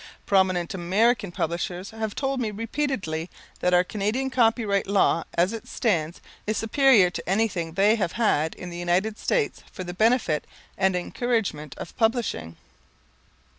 [0.25, 6.21] Prominent American publishers have told me repeatedly that our Canadian Copyright Law as it stands,
[6.47, 10.95] is superior to anything they have had in the United States for the benefit and
[10.95, 12.57] encouragement of publishing.